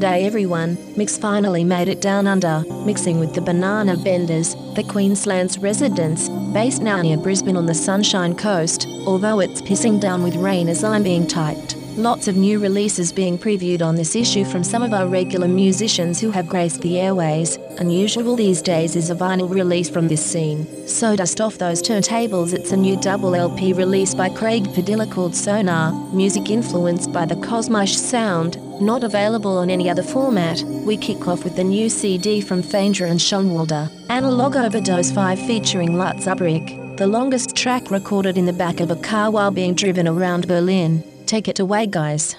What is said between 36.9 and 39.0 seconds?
the longest track recorded in the back of a